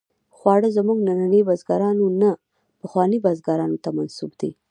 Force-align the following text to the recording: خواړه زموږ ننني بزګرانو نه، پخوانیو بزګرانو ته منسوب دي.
خواړه 0.37 0.69
زموږ 0.77 0.97
ننني 1.07 1.41
بزګرانو 1.49 2.07
نه، 2.21 2.31
پخوانیو 2.81 3.23
بزګرانو 3.25 3.77
ته 3.83 3.89
منسوب 3.97 4.31
دي. 4.41 4.51